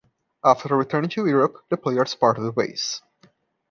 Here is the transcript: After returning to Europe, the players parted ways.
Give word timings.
After 0.43 0.75
returning 0.75 1.11
to 1.11 1.27
Europe, 1.27 1.63
the 1.69 1.77
players 1.77 2.15
parted 2.15 2.55
ways. 2.55 3.03